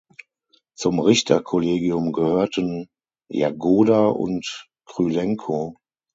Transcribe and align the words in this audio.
Zum 0.73 0.99
Richterkollegium 0.99 2.11
gehörten 2.11 2.89
Jagoda 3.29 4.07
und 4.07 4.67
Krylenko. 4.87 5.75